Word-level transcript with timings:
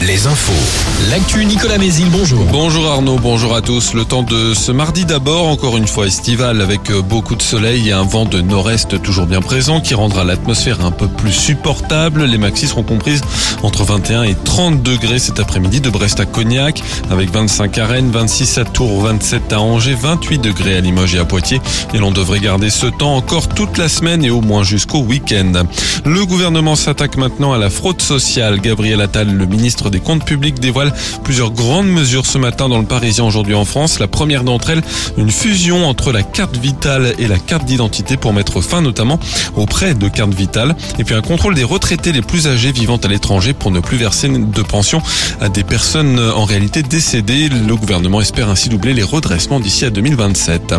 Les 0.00 0.26
infos. 0.26 0.52
L'actu 1.10 1.44
Nicolas 1.44 1.78
Mézil, 1.78 2.08
bonjour. 2.10 2.44
Bonjour 2.50 2.90
Arnaud, 2.90 3.18
bonjour 3.22 3.54
à 3.54 3.62
tous. 3.62 3.94
Le 3.94 4.04
temps 4.04 4.22
de 4.22 4.52
ce 4.52 4.72
mardi 4.72 5.04
d'abord, 5.04 5.46
encore 5.46 5.76
une 5.76 5.86
fois 5.86 6.06
estival 6.06 6.60
avec 6.60 6.90
euh, 6.90 7.02
beaucoup 7.02 7.36
de 7.36 7.42
soleil 7.42 7.88
et 7.88 7.92
un 7.92 8.02
vent 8.02 8.24
de 8.24 8.40
nord-est 8.40 9.00
toujours 9.00 9.26
bien 9.26 9.40
présent 9.40 9.80
qui 9.80 9.94
rendra 9.94 10.24
l'atmosphère 10.24 10.84
un 10.84 10.90
peu 10.90 11.06
plus 11.06 11.32
supportable. 11.32 12.24
Les 12.24 12.36
maxis 12.36 12.66
seront 12.66 12.82
comprises 12.82 13.22
entre 13.62 13.84
21 13.84 14.24
et 14.24 14.34
30 14.34 14.82
degrés 14.82 15.18
cet 15.18 15.40
après-midi 15.40 15.80
de 15.80 15.88
Brest 15.88 16.18
à 16.20 16.26
Cognac 16.26 16.82
avec 17.10 17.30
25 17.30 17.78
à 17.78 17.86
Rennes, 17.86 18.10
26 18.10 18.58
à 18.58 18.64
Tours, 18.64 19.02
27 19.02 19.52
à 19.52 19.60
Angers, 19.60 19.94
28 19.94 20.38
degrés 20.38 20.76
à 20.76 20.80
Limoges 20.80 21.14
et 21.14 21.18
à 21.18 21.24
Poitiers. 21.24 21.60
Et 21.94 21.98
l'on 21.98 22.10
devrait 22.10 22.40
garder 22.40 22.70
ce 22.70 22.86
temps 22.86 23.16
encore 23.16 23.48
toute 23.48 23.78
la 23.78 23.88
semaine 23.88 24.24
et 24.24 24.30
au 24.30 24.40
moins 24.40 24.64
jusqu'au 24.64 25.00
week-end. 25.00 25.52
Le 26.04 26.26
gouvernement 26.26 26.74
s'attaque 26.74 27.16
maintenant 27.16 27.52
à 27.52 27.58
la 27.58 27.70
fraude 27.70 28.02
sociale. 28.02 28.60
Gabriel 28.60 29.00
Attal, 29.00 29.32
le 29.32 29.46
ministre 29.46 29.61
des 29.62 30.00
Comptes 30.00 30.24
publics, 30.24 30.58
dévoile 30.58 30.92
plusieurs 31.22 31.52
grandes 31.52 31.86
mesures 31.86 32.26
ce 32.26 32.36
matin 32.36 32.68
dans 32.68 32.80
le 32.80 32.84
Parisien 32.84 33.24
aujourd'hui 33.24 33.54
en 33.54 33.64
France. 33.64 34.00
La 34.00 34.08
première 34.08 34.42
d'entre 34.42 34.70
elles, 34.70 34.82
une 35.16 35.30
fusion 35.30 35.86
entre 35.86 36.10
la 36.10 36.24
carte 36.24 36.56
vitale 36.56 37.14
et 37.18 37.28
la 37.28 37.38
carte 37.38 37.64
d'identité 37.64 38.16
pour 38.16 38.32
mettre 38.32 38.60
fin 38.60 38.80
notamment 38.80 39.20
aux 39.54 39.66
prêts 39.66 39.94
de 39.94 40.08
carte 40.08 40.34
vitale. 40.34 40.74
Et 40.98 41.04
puis 41.04 41.14
un 41.14 41.22
contrôle 41.22 41.54
des 41.54 41.62
retraités 41.62 42.10
les 42.10 42.22
plus 42.22 42.48
âgés 42.48 42.72
vivant 42.72 42.96
à 42.96 43.06
l'étranger 43.06 43.52
pour 43.52 43.70
ne 43.70 43.78
plus 43.78 43.96
verser 43.96 44.28
de 44.28 44.62
pension 44.62 45.00
à 45.40 45.48
des 45.48 45.62
personnes 45.62 46.18
en 46.18 46.44
réalité 46.44 46.82
décédées. 46.82 47.48
Le 47.48 47.76
gouvernement 47.76 48.20
espère 48.20 48.48
ainsi 48.48 48.68
doubler 48.68 48.94
les 48.94 49.04
redressements 49.04 49.60
d'ici 49.60 49.84
à 49.84 49.90
2027. 49.90 50.74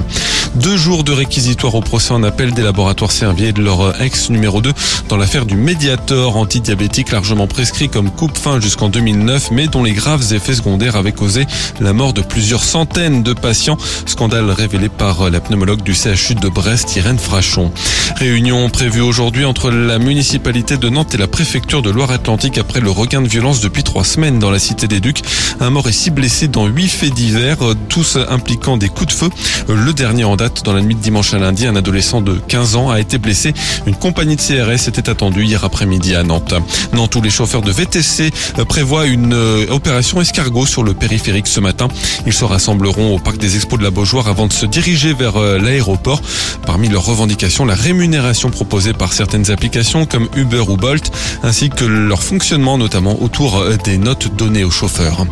Deux 0.56 0.78
jours 0.78 1.04
de 1.04 1.12
réquisitoire 1.12 1.74
au 1.74 1.82
procès 1.82 2.14
en 2.14 2.22
appel 2.22 2.54
des 2.54 2.62
laboratoires 2.62 3.12
Servier 3.12 3.48
et 3.48 3.54
de 3.54 3.64
leur 3.64 4.00
ex 4.04 4.30
numéro 4.30 4.62
2 4.62 4.72
dans 5.10 5.18
l'affaire 5.18 5.48
du 5.48 5.56
médiator 5.56 6.38
antidiabétique 6.38 7.12
largement 7.12 7.48
prescrit 7.48 7.90
comme 7.90 8.12
coupe-fin 8.12 8.62
jusqu'en 8.62 8.90
2009, 8.90 9.50
mais 9.50 9.68
dont 9.68 9.84
les 9.84 9.94
graves 9.94 10.32
effets 10.32 10.54
secondaires 10.54 10.96
avaient 10.96 11.12
causé 11.12 11.48
la 11.82 11.92
mort 11.92 12.14
de 12.14 12.22
plusieurs 12.22 12.64
centaines 12.64 13.24
de 13.24 13.34
patients. 13.34 13.78
Scandale 14.06 14.52
révélé 14.52 14.90
par 14.90 15.32
la 15.32 15.40
pneumologue 15.40 15.82
du 15.82 15.96
CHU 15.96 16.36
de 16.36 16.50
Brest, 16.50 16.96
Irène 16.98 17.18
Frachon. 17.18 17.72
Réunion 18.18 18.70
prévue 18.70 19.02
aujourd'hui 19.02 19.46
entre 19.46 19.72
la 19.72 19.98
municipalité 19.98 20.78
de 20.78 20.88
Nantes 20.88 21.16
et 21.16 21.18
la 21.18 21.28
préfecture 21.28 21.82
de 21.82 21.90
Loire-Atlantique 21.90 22.60
après 22.60 22.80
le 22.80 22.92
regain 22.92 23.22
de 23.22 23.28
violence 23.28 23.60
depuis 23.60 23.84
trois 23.84 24.04
semaines 24.04 24.38
dans 24.38 24.52
la 24.52 24.60
cité 24.60 24.88
des 24.88 25.00
Ducs. 25.00 25.24
Un 25.60 25.72
mort 25.72 25.88
et 25.90 25.94
six 25.94 26.12
blessés 26.12 26.48
dans 26.48 26.68
huit 26.68 26.90
faits 26.90 27.14
divers, 27.14 27.58
tous 27.90 28.20
impliquant 28.30 28.78
des 28.78 28.90
coups 28.90 29.08
de 29.08 29.20
feu. 29.20 29.30
Le 29.68 29.94
dernier 29.94 30.26
en 30.26 30.36
date, 30.36 30.43
dans 30.64 30.74
la 30.74 30.82
nuit 30.82 30.96
de 30.96 31.00
dimanche 31.00 31.34
à 31.34 31.40
lundi, 31.40 31.68
un 31.68 31.76
adolescent 31.76 32.22
de 32.22 32.34
15 32.34 32.76
ans 32.76 32.90
a 32.90 33.00
été 33.00 33.18
blessé. 33.18 33.54
Une 33.86 33.96
compagnie 33.96 34.36
de 34.36 34.42
CRS 34.42 34.88
était 34.88 35.10
attendue 35.10 35.44
hier 35.44 35.64
après-midi 35.64 36.16
à 36.16 36.24
Nantes. 36.24 36.54
Nantes, 36.94 37.16
où 37.16 37.22
les 37.22 37.30
chauffeurs 37.30 37.62
de 37.62 37.72
VTC 37.72 38.32
prévoient 38.68 39.06
une 39.06 39.34
euh, 39.34 39.66
opération 39.70 40.22
escargot 40.22 40.66
sur 40.66 40.84
le 40.84 40.94
périphérique 40.94 41.48
ce 41.48 41.60
matin. 41.60 41.88
Ils 42.26 42.34
se 42.34 42.46
rassembleront 42.46 43.16
au 43.16 43.20
parc 43.20 43.38
des 43.38 43.56
expos 43.56 43.80
de 43.80 43.84
la 43.84 43.92
Beaujoire 43.92 44.28
avant 44.28 44.48
de 44.48 44.54
se 44.54 44.66
diriger 44.66 45.14
vers 45.14 45.38
euh, 45.38 45.58
l'aéroport. 45.58 46.22
Parmi 46.66 46.90
leurs 46.90 47.06
revendications, 47.06 47.66
la 47.66 47.76
rémunération 47.76 48.50
proposée 48.50 48.94
par 48.94 49.14
certaines 49.14 49.52
applications 49.52 50.06
comme 50.06 50.28
Uber 50.36 50.64
ou 50.68 50.78
Bolt, 50.78 51.12
ainsi 51.44 51.70
que 51.70 51.86
leur 51.86 52.24
fonctionnement 52.24 52.78
notamment 52.78 53.22
autour 53.22 53.58
euh, 53.58 53.78
des 53.84 53.98
notes 53.98 54.36
données 54.36 54.64
aux 54.64 54.72
chauffeurs. 54.72 55.26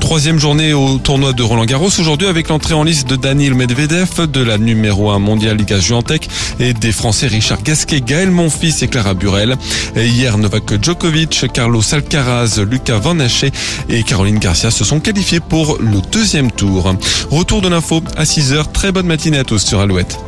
Troisième 0.00 0.38
journée 0.38 0.72
au 0.72 0.98
tournoi 0.98 1.32
de 1.32 1.42
Roland 1.42 1.64
Garros 1.64 1.90
aujourd'hui 1.98 2.26
avec 2.26 2.48
l'entrée 2.48 2.74
en 2.74 2.82
liste 2.82 3.08
de 3.08 3.16
Daniel 3.16 3.54
Medvedev, 3.54 4.26
de 4.26 4.42
la 4.42 4.51
numéro 4.58 5.10
1 5.10 5.18
mondiale 5.18 5.56
Liga 5.56 5.78
Juantec 5.78 6.28
et 6.60 6.74
des 6.74 6.92
Français 6.92 7.26
Richard 7.26 7.62
Gasquet, 7.62 8.00
Gaël 8.00 8.30
Monfils 8.30 8.82
et 8.82 8.88
Clara 8.88 9.14
Burel. 9.14 9.56
Hier, 9.96 10.38
Novak 10.38 10.82
Djokovic, 10.82 11.46
Carlos 11.52 11.82
Alcaraz, 11.92 12.60
Lucas 12.68 12.98
Van 12.98 13.18
Haché 13.20 13.50
et 13.88 14.02
Caroline 14.02 14.38
Garcia 14.38 14.70
se 14.70 14.84
sont 14.84 15.00
qualifiés 15.00 15.40
pour 15.40 15.78
le 15.80 16.00
deuxième 16.10 16.50
tour. 16.50 16.94
Retour 17.30 17.62
de 17.62 17.68
l'info 17.68 18.02
à 18.16 18.24
6h. 18.24 18.72
Très 18.72 18.92
bonne 18.92 19.06
matinée 19.06 19.38
à 19.38 19.44
tous 19.44 19.64
sur 19.64 19.80
Alouette. 19.80 20.18